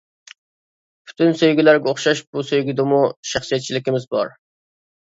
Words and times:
پۈتۈن 1.09 1.37
سۆيگۈلەرگە 1.41 1.91
ئوخشاش، 1.93 2.25
بۇ 2.31 2.45
سۆيگۈدىمۇ 2.49 3.05
شەخسىيەتچىلىكىمىز 3.35 4.15
بار. 4.19 4.35